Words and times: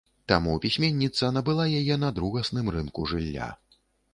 Таму 0.31 0.53
пісьменніца 0.63 1.29
набыла 1.35 1.67
яе 1.81 1.99
на 2.07 2.11
другасным 2.21 2.73
рынку 2.77 3.07
жылля. 3.13 3.51